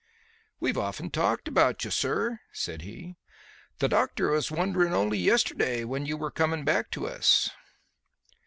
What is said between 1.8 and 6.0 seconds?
you, sir," said he. "The doctor was wondering only yesterday